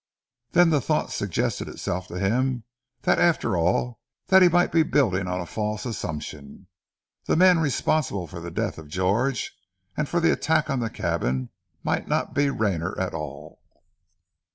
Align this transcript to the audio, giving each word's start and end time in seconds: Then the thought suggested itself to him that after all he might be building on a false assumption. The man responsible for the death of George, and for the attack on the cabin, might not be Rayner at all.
Then 0.53 0.71
the 0.71 0.81
thought 0.81 1.11
suggested 1.11 1.67
itself 1.67 2.07
to 2.07 2.17
him 2.19 2.63
that 3.03 3.19
after 3.19 3.55
all 3.55 3.99
he 4.31 4.49
might 4.49 4.71
be 4.71 4.81
building 4.81 5.27
on 5.27 5.39
a 5.39 5.45
false 5.45 5.85
assumption. 5.85 6.65
The 7.25 7.35
man 7.35 7.59
responsible 7.59 8.25
for 8.25 8.39
the 8.39 8.49
death 8.49 8.79
of 8.79 8.87
George, 8.87 9.55
and 9.95 10.09
for 10.09 10.19
the 10.19 10.31
attack 10.33 10.71
on 10.71 10.79
the 10.79 10.89
cabin, 10.89 11.49
might 11.83 12.07
not 12.07 12.33
be 12.33 12.49
Rayner 12.49 12.99
at 12.99 13.13
all. 13.13 13.61